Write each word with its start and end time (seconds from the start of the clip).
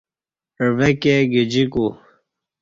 عویکہ 0.65 1.15
گجیکو 1.31 1.85